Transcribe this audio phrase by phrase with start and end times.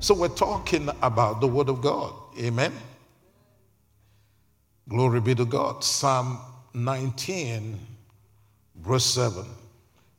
[0.00, 2.14] So we're talking about the Word of God.
[2.38, 2.72] Amen.
[4.88, 5.84] Glory be to God.
[5.84, 6.38] Psalm
[6.72, 7.78] 19,
[8.76, 9.44] verse 7.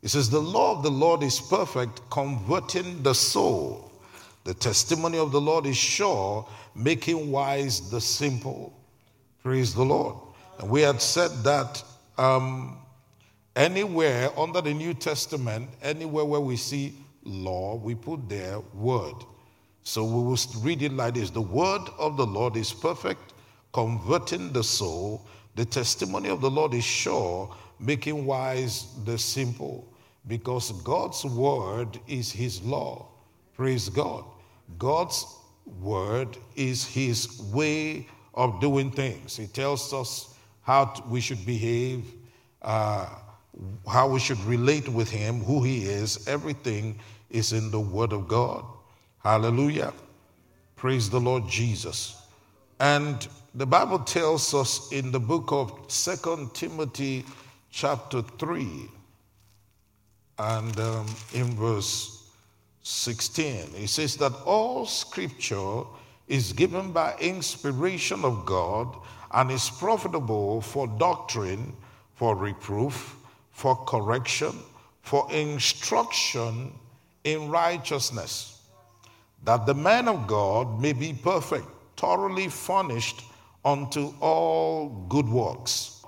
[0.03, 3.91] It says, The law of the Lord is perfect, converting the soul.
[4.43, 8.79] The testimony of the Lord is sure, making wise the simple.
[9.41, 10.15] Praise the Lord.
[10.59, 11.83] And we had said that
[12.19, 12.77] um,
[13.55, 19.15] anywhere under the New Testament, anywhere where we see law, we put there word.
[19.83, 23.33] So we will read it like this The word of the Lord is perfect,
[23.73, 25.25] converting the soul.
[25.55, 29.87] The testimony of the Lord is sure, making wise the simple.
[30.27, 33.07] Because God's word is his law.
[33.55, 34.23] Praise God.
[34.77, 35.25] God's
[35.79, 39.35] word is his way of doing things.
[39.35, 42.05] He tells us how we should behave,
[42.61, 43.09] uh,
[43.87, 46.27] how we should relate with him, who he is.
[46.27, 48.63] Everything is in the word of God.
[49.23, 49.93] Hallelujah.
[50.75, 52.19] Praise the Lord Jesus.
[52.79, 57.23] And the Bible tells us in the book of Second Timothy,
[57.69, 58.89] chapter 3,
[60.39, 62.31] and um, in verse
[62.81, 65.83] 16, it says that all scripture
[66.27, 68.87] is given by inspiration of God
[69.33, 71.73] and is profitable for doctrine,
[72.15, 73.17] for reproof,
[73.51, 74.53] for correction,
[75.03, 76.73] for instruction
[77.23, 78.60] in righteousness
[79.43, 81.65] that the man of God may be perfect,
[81.97, 83.23] thoroughly furnished
[83.65, 86.03] unto all good works.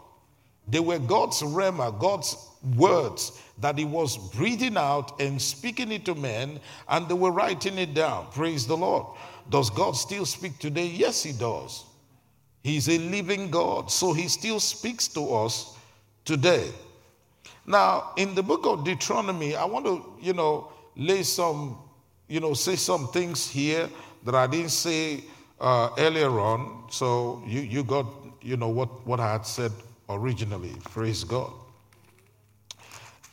[0.67, 2.36] They were God's rhema, God's
[2.75, 7.78] words that He was breathing out and speaking it to men, and they were writing
[7.78, 8.28] it down.
[8.31, 9.17] Praise the Lord.
[9.50, 10.88] Does God still speak today?
[10.88, 11.86] Yes, He does.
[12.64, 15.78] He's a living God, so He still speaks to us
[16.23, 16.70] today.
[17.66, 21.78] Now, in the book of Deuteronomy, I want to, you know, lay some
[22.28, 23.90] you know, say some things here
[24.24, 25.24] that I didn't say
[25.60, 26.86] uh, earlier on.
[26.90, 28.06] So you, you got,
[28.42, 29.72] you know, what, what I had said
[30.09, 30.74] originally.
[30.86, 31.52] Praise God.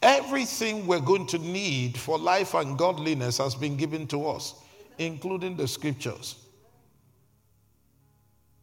[0.03, 4.54] Everything we're going to need for life and godliness has been given to us,
[4.98, 6.37] including the scriptures.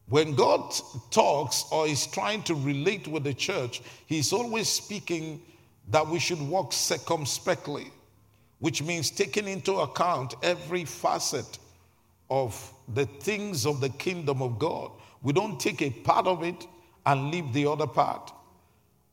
[0.10, 0.74] When God
[1.12, 5.42] talks or is trying to relate with the church, He's always speaking
[5.90, 7.92] that we should walk circumspectly
[8.60, 11.60] which means taking into account every facet
[12.30, 14.92] of the things of the kingdom of God.
[15.22, 16.68] We don't take a part of it
[17.06, 18.32] and leave the other part.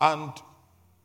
[0.00, 0.32] And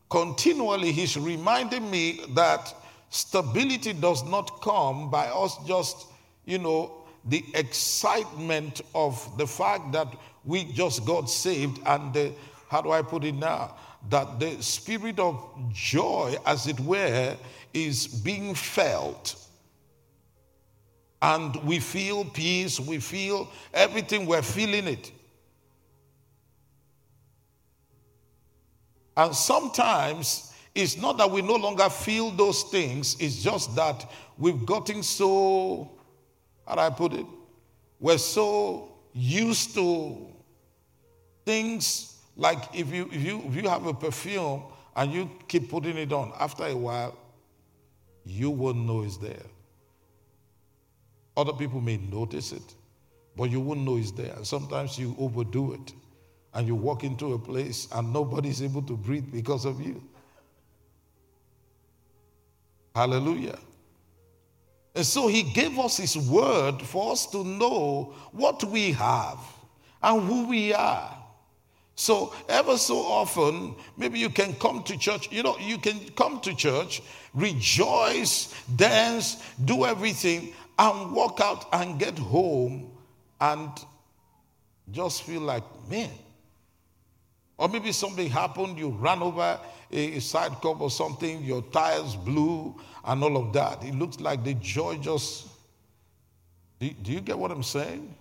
[0.09, 2.73] continually, he's reminding me that
[3.09, 6.07] stability does not come by us just,
[6.45, 6.95] you know,
[7.25, 10.07] the excitement of the fact that
[10.45, 12.33] we just got saved and the,
[12.69, 13.75] how do I put it now?
[14.09, 15.43] That the spirit of
[15.73, 17.35] joy, as it were,
[17.73, 19.35] is being felt.
[21.21, 25.11] And we feel peace, we feel everything, we're feeling it.
[29.17, 34.65] And sometimes it's not that we no longer feel those things, it's just that we've
[34.65, 35.91] gotten so,
[36.65, 37.25] how do I put it?
[37.99, 40.25] We're so used to
[41.45, 44.63] things like if you, if you, if you have a perfume
[44.95, 47.17] and you keep putting it on, after a while,
[48.23, 49.44] you won't know it's there.
[51.35, 52.75] Other people may notice it,
[53.35, 54.33] but you won't know it's there.
[54.35, 55.94] And sometimes you overdo it
[56.53, 60.01] and you walk into a place and nobody's able to breathe because of you.
[62.95, 63.59] Hallelujah.
[64.95, 69.39] And so he gave us his word for us to know what we have
[70.01, 71.19] and who we are.
[71.99, 75.29] So, ever so often, maybe you can come to church.
[75.33, 77.01] You know, you can come to church,
[77.33, 82.89] rejoice, dance, do everything, and walk out and get home
[83.41, 83.69] and
[84.89, 86.09] just feel like, man.
[87.57, 89.59] Or maybe something happened, you ran over
[89.91, 93.83] a side curb or something, your tires blew, and all of that.
[93.83, 95.50] It looks like the joy just.
[96.79, 98.15] Do, do you get what I'm saying?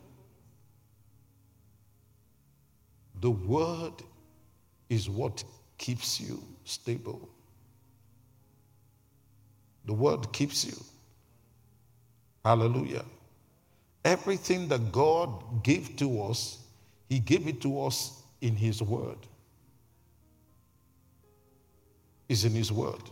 [3.20, 3.94] The word
[4.88, 5.42] is what
[5.76, 7.28] keeps you stable.
[9.86, 10.76] The word keeps you.
[12.44, 13.04] Hallelujah.
[14.04, 16.58] Everything that God gave to us,
[17.08, 19.18] He gave it to us in His word.
[22.28, 23.02] Is in His word.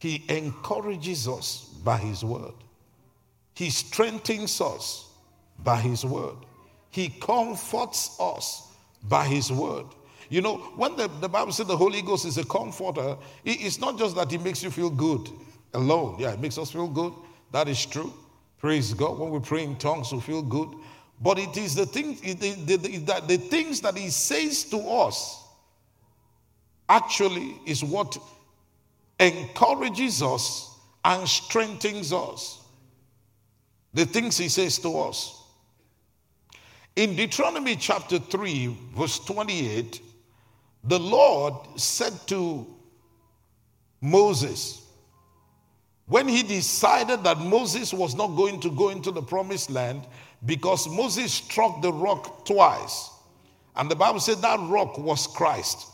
[0.00, 2.54] He encourages us by His word.
[3.54, 5.10] He strengthens us
[5.58, 6.36] by His word.
[6.90, 8.72] He comforts us
[9.04, 9.86] by His word.
[10.30, 13.78] You know, when the, the Bible says the Holy Ghost is a comforter, it, it's
[13.78, 15.28] not just that He makes you feel good
[15.74, 16.16] alone.
[16.18, 17.12] Yeah, it makes us feel good.
[17.52, 18.12] That is true.
[18.58, 19.18] Praise God.
[19.18, 20.68] When we pray in tongues, we feel good.
[21.20, 25.44] But it is the, thing, the, the, the, the things that He says to us
[26.88, 28.16] actually is what
[29.18, 32.62] encourages us and strengthens us.
[33.94, 35.37] The things He says to us.
[36.96, 40.00] In Deuteronomy chapter 3, verse 28,
[40.84, 42.66] the Lord said to
[44.00, 44.82] Moses,
[46.06, 50.06] when he decided that Moses was not going to go into the promised land
[50.46, 53.10] because Moses struck the rock twice.
[53.76, 55.86] And the Bible said that rock was Christ.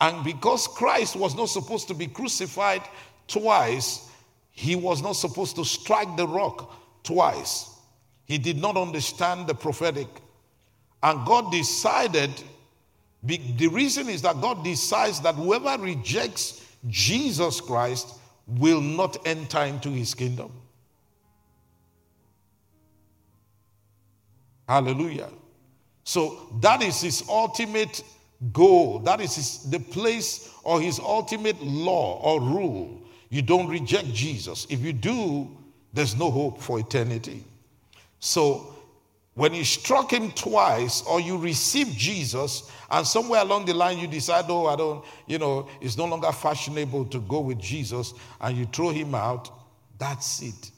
[0.00, 2.82] And because Christ was not supposed to be crucified
[3.26, 4.08] twice,
[4.52, 7.70] he was not supposed to strike the rock twice.
[8.26, 10.08] He did not understand the prophetic.
[11.02, 12.30] And God decided,
[13.22, 18.14] the reason is that God decides that whoever rejects Jesus Christ
[18.46, 20.50] will not enter into his kingdom.
[24.68, 25.30] Hallelujah.
[26.04, 28.02] So that is his ultimate
[28.52, 28.98] goal.
[29.00, 33.02] That is his, the place or his ultimate law or rule.
[33.30, 34.66] You don't reject Jesus.
[34.70, 35.48] If you do,
[35.92, 37.44] there's no hope for eternity.
[38.20, 38.74] So
[39.38, 44.08] when you struck him twice or you received Jesus and somewhere along the line you
[44.08, 48.58] decide, oh, I don't, you know, it's no longer fashionable to go with Jesus and
[48.58, 49.48] you throw him out,
[49.96, 50.72] that's it.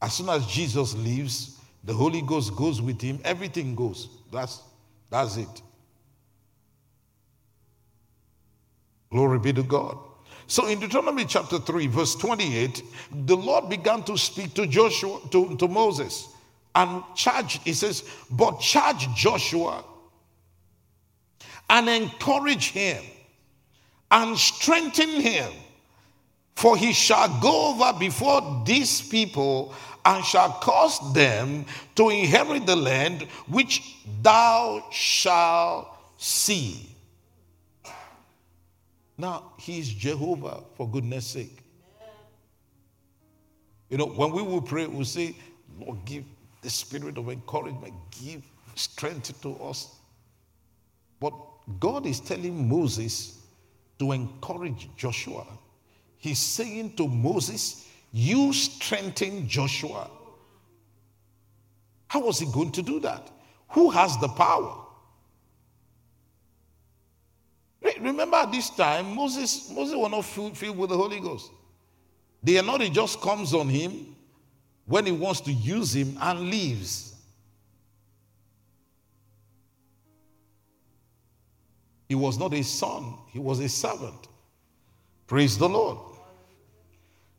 [0.00, 4.08] As soon as Jesus leaves, the Holy Ghost goes with him, everything goes.
[4.32, 4.62] That's,
[5.10, 5.62] that's it.
[9.10, 9.98] Glory be to God.
[10.48, 12.82] So in Deuteronomy chapter 3, verse 28,
[13.26, 16.26] the Lord began to speak to Joshua, to, to Moses,
[16.74, 19.84] and charged, he says, but charge Joshua
[21.68, 23.02] and encourage him
[24.10, 25.52] and strengthen him,
[26.56, 29.74] for he shall go over before these people
[30.06, 36.88] and shall cause them to inherit the land which thou shalt see.
[39.18, 41.58] Now, He is Jehovah, for goodness sake.
[43.90, 45.34] You know, when we will pray, we'll say,
[45.78, 46.24] Lord, give
[46.62, 48.42] the spirit of encouragement, give
[48.74, 49.96] strength to us.
[51.20, 51.32] But
[51.80, 53.42] God is telling Moses
[53.98, 55.46] to encourage Joshua.
[56.18, 60.10] He's saying to Moses, You strengthen Joshua.
[62.08, 63.30] How was he going to do that?
[63.70, 64.84] Who has the power?
[68.00, 71.50] Remember at this time, Moses, Moses was not filled with the Holy Ghost.
[72.42, 74.14] The anointing just comes on him
[74.86, 77.14] when he wants to use him and leaves.
[82.08, 84.28] He was not a son, he was a servant.
[85.26, 85.98] Praise the Lord.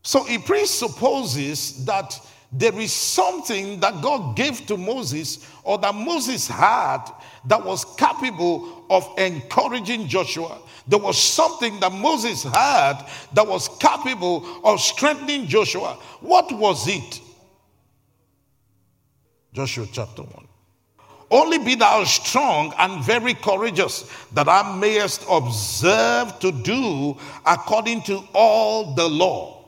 [0.03, 2.19] So it presupposes that
[2.51, 7.05] there is something that God gave to Moses or that Moses had
[7.45, 10.57] that was capable of encouraging Joshua.
[10.87, 15.93] There was something that Moses had that was capable of strengthening Joshua.
[16.21, 17.21] What was it?
[19.53, 20.47] Joshua chapter 1.
[21.31, 27.15] Only be thou strong and very courageous, that thou mayest observe to do
[27.45, 29.58] according to all the law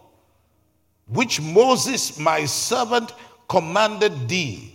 [1.12, 3.14] which Moses, my servant,
[3.48, 4.74] commanded thee.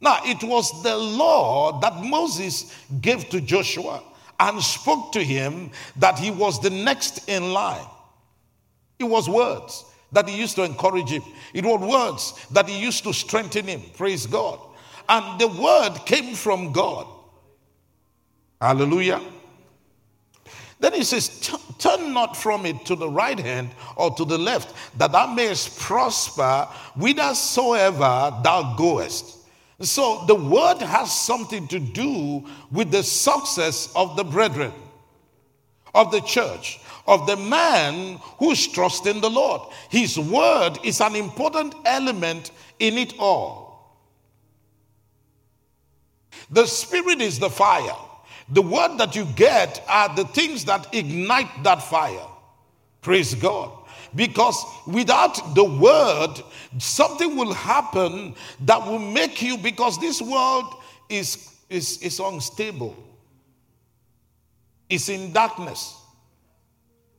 [0.00, 4.02] Now, it was the law that Moses gave to Joshua
[4.38, 7.86] and spoke to him that he was the next in line.
[8.98, 11.22] It was words that he used to encourage him,
[11.54, 13.82] it was words that he used to strengthen him.
[13.96, 14.58] Praise God.
[15.08, 17.06] And the word came from God.
[18.60, 19.20] Hallelujah.
[20.80, 24.74] Then he says, Turn not from it to the right hand or to the left,
[24.98, 29.36] that thou mayest prosper whithersoever thou goest.
[29.80, 34.72] So the word has something to do with the success of the brethren,
[35.94, 39.62] of the church, of the man who's trusting the Lord.
[39.90, 43.70] His word is an important element in it all.
[46.50, 47.96] The spirit is the fire.
[48.50, 52.26] The word that you get are the things that ignite that fire.
[53.00, 53.72] Praise God.
[54.14, 56.34] Because without the word,
[56.78, 60.74] something will happen that will make you, because this world
[61.08, 62.96] is, is, is unstable,
[64.88, 65.99] it's in darkness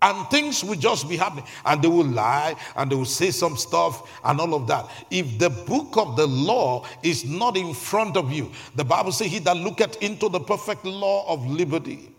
[0.02, 3.56] and things will just be happening and they will lie and they will say some
[3.56, 8.18] stuff and all of that if the book of the law is not in front
[8.18, 12.12] of you the bible says he that looketh into the perfect law of liberty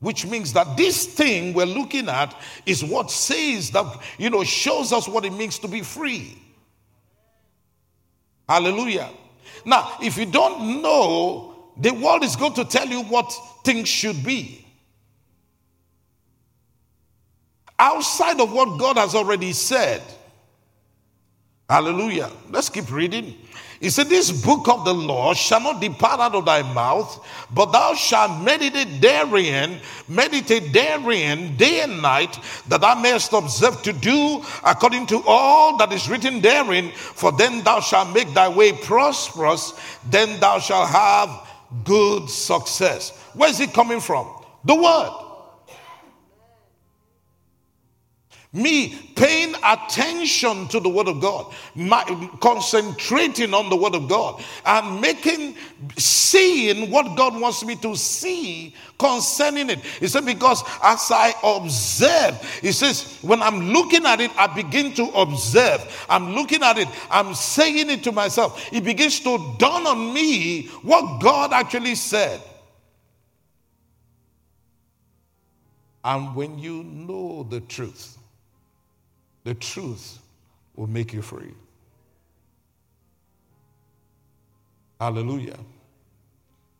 [0.00, 4.92] which means that this thing we're looking at is what says that, you know, shows
[4.92, 6.38] us what it means to be free.
[8.48, 9.10] Hallelujah.
[9.64, 13.30] Now, if you don't know, the world is going to tell you what
[13.62, 14.66] things should be.
[17.80, 20.02] Outside of what God has already said.
[21.66, 22.30] Hallelujah.
[22.50, 23.34] Let's keep reading.
[23.80, 27.72] He said, This book of the law shall not depart out of thy mouth, but
[27.72, 34.44] thou shalt meditate therein, meditate therein day and night, that thou mayest observe to do
[34.62, 39.72] according to all that is written therein, for then thou shalt make thy way prosperous,
[40.10, 41.48] then thou shalt have
[41.84, 43.16] good success.
[43.32, 44.28] Where is it coming from?
[44.66, 45.29] The word.
[48.52, 52.02] Me paying attention to the Word of God, my,
[52.40, 55.54] concentrating on the Word of God, and making,
[55.96, 59.78] seeing what God wants me to see concerning it.
[59.78, 64.94] He said, Because as I observe, he says, when I'm looking at it, I begin
[64.94, 66.06] to observe.
[66.08, 68.72] I'm looking at it, I'm saying it to myself.
[68.72, 72.40] It begins to dawn on me what God actually said.
[76.02, 78.16] And when you know the truth,
[79.44, 80.18] the truth
[80.76, 81.54] will make you free.
[85.00, 85.58] Hallelujah.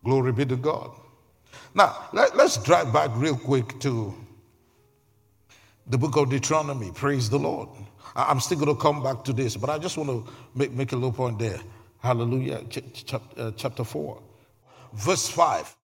[0.04, 0.90] Glory be to God.
[1.74, 4.14] Now, let, us drive back real quick to
[5.86, 6.90] the book of Deuteronomy.
[6.92, 7.68] Praise the Lord.
[8.14, 10.72] I, am still going to come back to this, but I just want to make,
[10.72, 11.60] make a little point there.
[12.00, 12.64] Hallelujah.
[12.68, 14.20] Ch- ch- uh, chapter 4,
[14.94, 15.76] verse 5.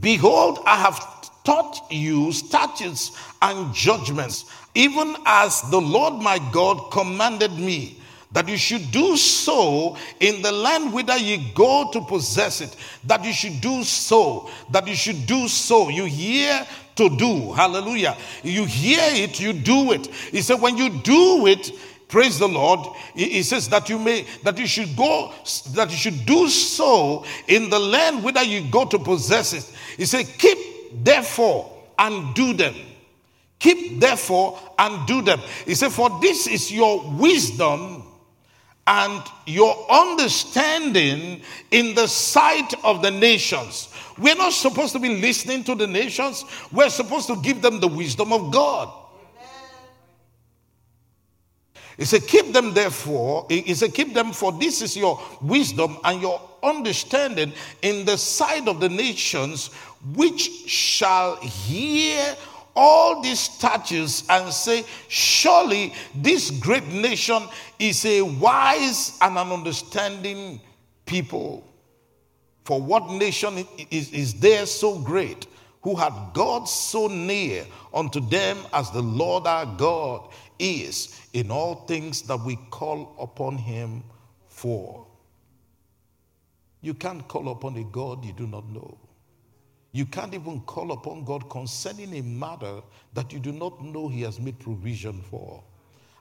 [0.00, 4.44] Behold, I have taught you statutes and judgments,
[4.74, 7.98] even as the Lord my God commanded me,
[8.32, 13.24] that you should do so in the land whither ye go to possess it, that
[13.24, 15.90] you should do so, that you should do so.
[15.90, 18.16] You hear to do, hallelujah.
[18.42, 20.06] You hear it, you do it.
[20.06, 21.72] He said, when you do it,
[22.08, 25.32] praise the lord he says that you may that you should go
[25.74, 29.64] that you should do so in the land whither you go to possess it
[29.96, 30.58] he said keep
[31.04, 32.74] therefore and do them.
[33.58, 35.40] Keep therefore and do them.
[35.64, 38.02] He said, For this is your wisdom
[38.86, 43.88] and your understanding in the sight of the nations.
[44.18, 47.88] We're not supposed to be listening to the nations, we're supposed to give them the
[47.88, 48.92] wisdom of God.
[51.96, 53.46] He said, Keep them therefore.
[53.48, 57.52] He said, Keep them, for this is your wisdom and your understanding
[57.82, 59.68] in the sight of the nations,
[60.14, 62.36] which shall hear
[62.74, 67.42] all these statutes and say, Surely this great nation
[67.78, 70.60] is a wise and an understanding
[71.06, 71.68] people.
[72.64, 75.46] For what nation is, is there so great
[75.82, 81.86] who had God so near unto them as the Lord our God is in all
[81.86, 84.04] things that we call upon him
[84.48, 85.06] for?
[86.82, 88.98] You can't call upon a God you do not know.
[89.92, 92.80] You can't even call upon God concerning a matter
[93.14, 95.62] that you do not know He has made provision for.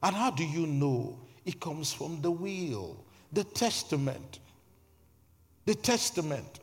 [0.03, 1.20] And how do you know?
[1.46, 3.03] It comes from the will,
[3.34, 4.39] the testament.
[5.65, 6.60] The testament.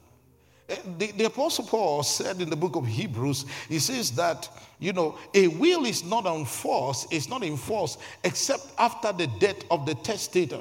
[0.68, 4.92] Eh, the, the, Apostle Paul said in the book of Hebrews, he says that, you
[4.92, 9.94] know, a will is not enforced, it's not enforced except after the death of the
[9.94, 10.60] testator.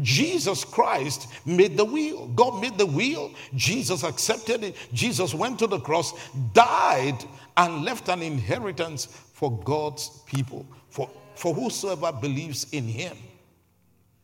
[0.00, 2.28] Jesus Christ made the will.
[2.28, 3.32] God made the will.
[3.54, 4.76] Jesus accepted it.
[4.92, 6.14] Jesus went to the cross,
[6.54, 7.18] died,
[7.56, 13.16] and left an inheritance for God's people, for, for whosoever believes in him.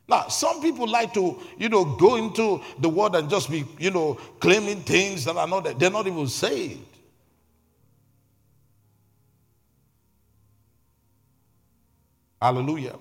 [0.08, 3.90] Now, some people like to, you know, go into the world and just be, you
[3.90, 6.80] know, claiming things that are not, they're not even saved.
[12.40, 12.96] Hallelujah.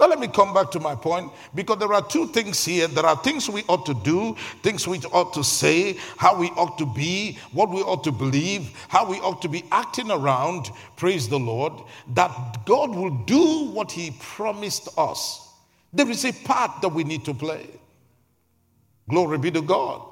[0.00, 2.88] Now, let me come back to my point because there are two things here.
[2.88, 6.78] There are things we ought to do, things we ought to say, how we ought
[6.78, 11.28] to be, what we ought to believe, how we ought to be acting around, praise
[11.28, 11.74] the Lord,
[12.14, 15.50] that God will do what He promised us.
[15.92, 17.68] There is a part that we need to play.
[19.10, 20.09] Glory be to God.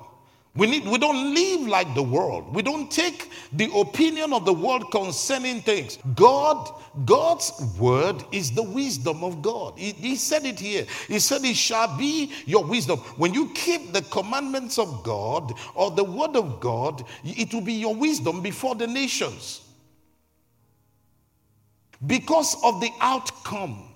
[0.58, 2.52] We, need, we don't live like the world.
[2.52, 5.98] We don't take the opinion of the world concerning things.
[6.16, 6.74] God,
[7.04, 9.78] God's word is the wisdom of God.
[9.78, 10.84] He, he said it here.
[11.06, 12.98] He said, It shall be your wisdom.
[13.18, 17.74] When you keep the commandments of God or the word of God, it will be
[17.74, 19.60] your wisdom before the nations.
[22.04, 23.87] Because of the outcome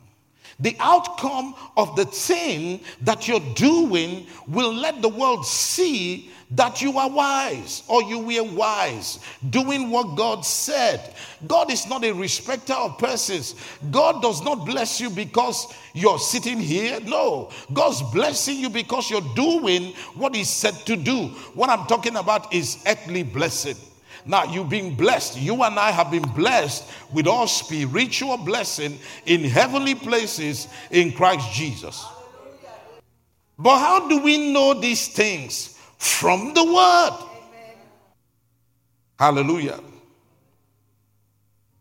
[0.62, 6.98] The outcome of the thing that you're doing will let the world see that you
[6.98, 9.18] are wise or you were wise
[9.50, 11.14] doing what God said.
[11.46, 13.54] God is not a respecter of persons.
[13.90, 17.00] God does not bless you because you're sitting here.
[17.00, 21.28] No, God's blessing you because you're doing what He said to do.
[21.54, 23.76] What I'm talking about is earthly blessing.
[24.24, 25.40] Now, you've been blessed.
[25.40, 31.52] You and I have been blessed with all spiritual blessing in heavenly places in Christ
[31.52, 32.04] Jesus.
[33.58, 35.78] But how do we know these things?
[35.98, 37.10] From the Word.
[37.12, 37.76] Amen.
[39.18, 39.80] Hallelujah.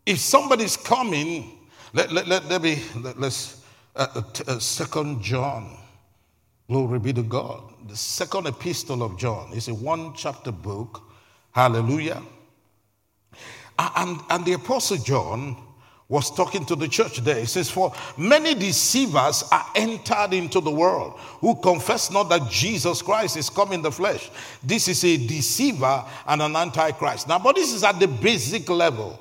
[0.06, 1.58] If somebody's coming,
[1.92, 3.64] let, let, let, let me, let, us
[3.96, 5.76] uh, uh, uh, Second John.
[6.68, 7.62] Glory be to God.
[7.88, 11.02] The second epistle of John is a one chapter book
[11.52, 12.22] Hallelujah.
[13.78, 15.56] And, and the Apostle John
[16.08, 17.40] was talking to the church there.
[17.40, 23.00] He says, For many deceivers are entered into the world who confess not that Jesus
[23.00, 24.30] Christ is come in the flesh.
[24.62, 27.28] This is a deceiver and an antichrist.
[27.28, 29.18] Now, but this is at the basic level.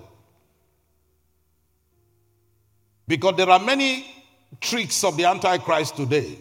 [3.08, 4.06] Because there are many
[4.60, 6.38] tricks of the antichrist today.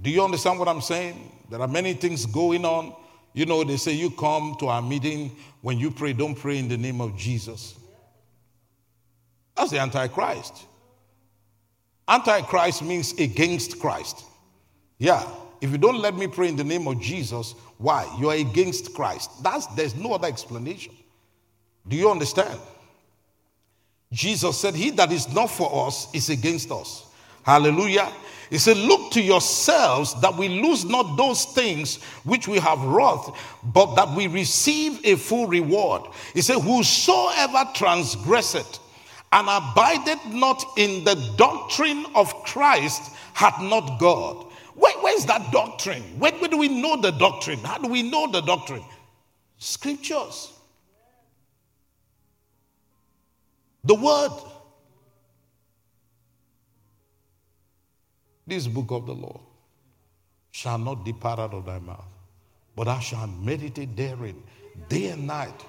[0.00, 1.32] Do you understand what I'm saying?
[1.50, 2.94] There are many things going on
[3.32, 6.68] you know, they say you come to our meeting when you pray, don't pray in
[6.68, 7.74] the name of Jesus.
[9.56, 10.66] That's the Antichrist.
[12.06, 14.24] Antichrist means against Christ.
[14.98, 15.28] Yeah.
[15.60, 18.08] If you don't let me pray in the name of Jesus, why?
[18.18, 19.42] You are against Christ.
[19.42, 20.94] That's there's no other explanation.
[21.86, 22.60] Do you understand?
[24.12, 27.07] Jesus said, He that is not for us is against us.
[27.48, 28.12] Hallelujah.
[28.50, 33.34] He said, Look to yourselves that we lose not those things which we have wrought,
[33.64, 36.02] but that we receive a full reward.
[36.34, 38.78] He said, Whosoever transgresseth
[39.32, 44.44] and abideth not in the doctrine of Christ hath not God.
[44.74, 46.02] Where, where's that doctrine?
[46.18, 47.60] Where, where do we know the doctrine?
[47.60, 48.84] How do we know the doctrine?
[49.56, 50.52] Scriptures.
[53.84, 54.32] The word.
[58.48, 59.40] This book of the law
[60.52, 62.08] shall not depart out of thy mouth,
[62.74, 64.42] but thou shalt meditate therein
[64.88, 65.64] day and night,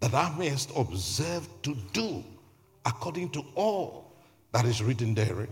[0.00, 2.24] that thou mayest observe to do
[2.84, 4.12] according to all
[4.50, 5.48] that is written therein.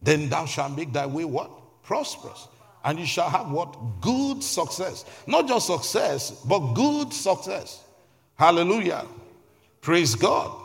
[0.00, 1.50] Then thou shalt make thy way what?
[1.82, 2.48] Prosperous.
[2.82, 4.00] And you shall have what?
[4.00, 5.04] Good success.
[5.26, 7.84] Not just success, but good success.
[8.36, 9.04] Hallelujah.
[9.82, 10.61] Praise God.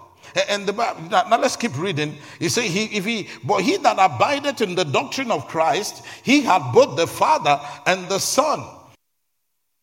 [0.49, 2.15] And the now, now let's keep reading.
[2.39, 6.41] He said, he, if he, but he that abideth in the doctrine of Christ, he
[6.41, 8.63] had both the Father and the Son.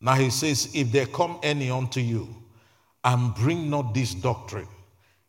[0.01, 2.27] Now he says, if there come any unto you
[3.03, 4.67] and bring not this doctrine,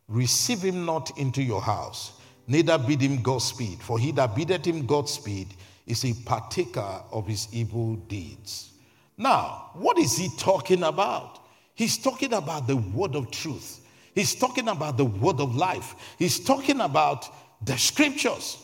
[0.09, 2.13] receive him not into your house,
[2.47, 3.81] neither bid him Godspeed.
[3.81, 5.49] For he that biddeth him Godspeed
[5.87, 8.73] is a partaker of his evil deeds.
[9.17, 11.41] Now, what is he talking about?
[11.75, 13.86] He's talking about the word of truth.
[14.17, 15.95] He's talking about the word of life.
[16.19, 17.29] He's talking about
[17.65, 18.57] the scriptures,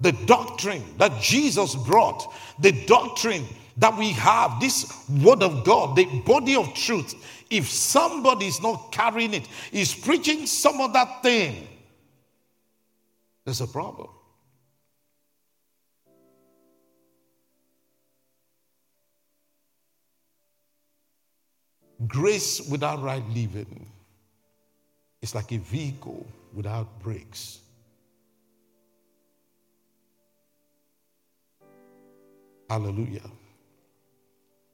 [0.00, 3.44] the doctrine that Jesus brought, the doctrine
[3.78, 7.12] that we have, this word of God, the body of truth.
[7.50, 11.66] If somebody is not carrying it, is preaching some other thing,
[13.44, 14.10] there's a problem.
[22.06, 23.91] Grace without right living
[25.22, 27.60] it's like a vehicle without brakes.
[32.68, 33.30] Hallelujah.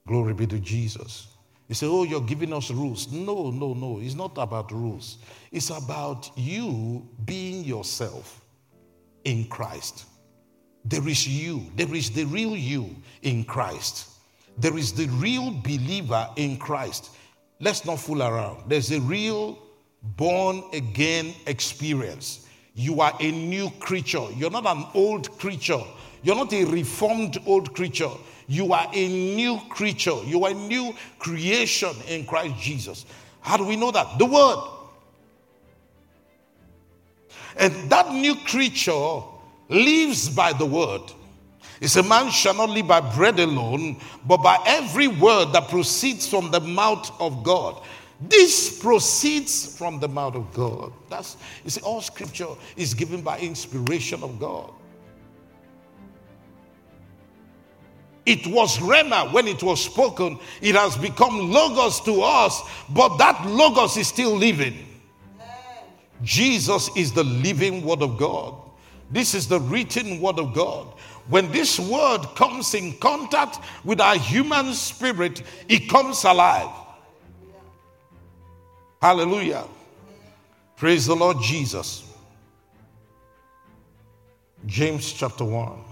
[0.06, 1.28] Glory be to Jesus.
[1.68, 3.12] You say, Oh, you're giving us rules.
[3.12, 4.00] No, no, no.
[4.00, 5.18] It's not about rules.
[5.52, 8.40] It's about you being yourself
[9.24, 10.06] in Christ.
[10.84, 11.70] There is you.
[11.76, 14.08] There is the real you in Christ.
[14.56, 17.10] There is the real believer in Christ.
[17.60, 18.62] Let's not fool around.
[18.68, 19.58] There's a real
[20.02, 22.46] born again experience.
[22.74, 24.26] You are a new creature.
[24.36, 25.82] You're not an old creature.
[26.22, 28.10] You're not a reformed old creature.
[28.46, 30.16] You are a new creature.
[30.24, 33.06] You are a new creation in Christ Jesus.
[33.40, 34.18] How do we know that?
[34.18, 34.58] The Word.
[37.56, 39.20] And that new creature
[39.68, 41.02] lives by the Word.
[41.80, 46.26] It's a man shall not live by bread alone, but by every word that proceeds
[46.26, 47.80] from the mouth of God.
[48.20, 50.92] This proceeds from the mouth of God.
[51.08, 54.72] That's you see, all scripture is given by inspiration of God.
[58.26, 60.38] It was Rhema when it was spoken.
[60.60, 64.84] It has become Logos to us, but that Logos is still living.
[66.22, 68.54] Jesus is the living Word of God.
[69.10, 70.86] This is the written word of God.
[71.28, 76.68] When this word comes in contact with our human spirit, it comes alive.
[79.00, 79.64] Hallelujah.
[80.76, 82.04] Praise the Lord Jesus.
[84.66, 85.84] James chapter 1.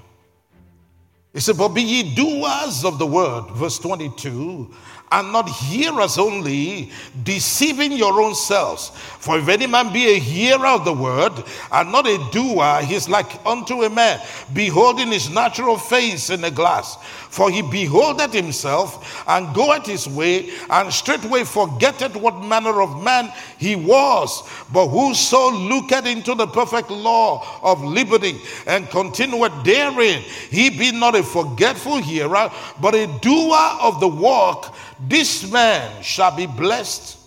[1.33, 4.75] He said, But be ye doers of the word, verse 22,
[5.13, 6.91] and not hearers only,
[7.23, 8.91] deceiving your own selves.
[8.91, 11.33] For if any man be a hearer of the word
[11.73, 14.21] and not a doer, he is like unto a man
[14.53, 16.97] beholding his natural face in a glass.
[17.31, 23.33] For he beholdeth himself and goeth his way, and straightway forgetteth what manner of man
[23.59, 24.43] he was.
[24.73, 31.15] But whoso looketh into the perfect law of liberty and continueth therein, he be not
[31.15, 37.19] a forgetful hearer, but a doer of the work this man shall be blessed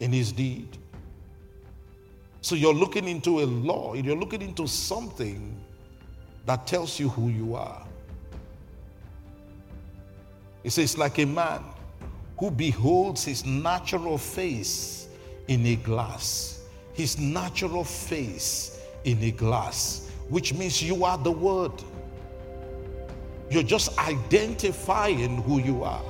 [0.00, 0.78] in his deed.
[2.40, 5.58] So you're looking into a law, you're looking into something
[6.46, 7.86] that tells you who you are.
[10.62, 11.62] It says, like a man
[12.38, 15.08] who beholds his natural face
[15.48, 16.62] in a glass.
[16.94, 21.72] His natural face in a glass, which means you are the Word.
[23.50, 26.02] You're just identifying who you are.